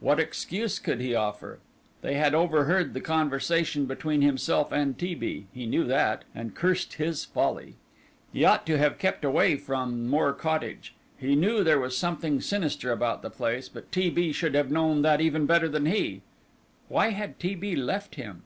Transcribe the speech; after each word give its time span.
What 0.00 0.18
excuse 0.18 0.78
could 0.78 1.02
he 1.02 1.14
offer? 1.14 1.58
They 2.00 2.14
had 2.14 2.34
overheard 2.34 2.94
the 2.94 3.00
conversation 3.02 3.84
between 3.84 4.22
himself 4.22 4.72
and 4.72 4.98
T. 4.98 5.14
B., 5.14 5.48
he 5.52 5.66
knew 5.66 5.84
that, 5.84 6.24
and 6.34 6.54
cursed 6.54 6.94
his 6.94 7.26
folly. 7.26 7.74
He 8.32 8.42
ought 8.42 8.64
to 8.68 8.78
have 8.78 8.96
kept 8.98 9.22
away 9.22 9.56
from 9.56 10.06
Moor 10.08 10.32
Cottage. 10.32 10.94
He 11.18 11.36
knew 11.36 11.62
there 11.62 11.78
was 11.78 11.94
something 11.94 12.40
sinister 12.40 12.90
about 12.90 13.20
the 13.20 13.28
place, 13.28 13.68
but 13.68 13.92
T. 13.92 14.08
B. 14.08 14.32
should 14.32 14.54
have 14.54 14.70
known 14.70 15.02
that 15.02 15.20
even 15.20 15.44
better 15.44 15.68
than 15.68 15.84
he. 15.84 16.22
Why 16.88 17.10
had 17.10 17.38
T. 17.38 17.54
B. 17.54 17.76
left 17.76 18.14
him? 18.14 18.44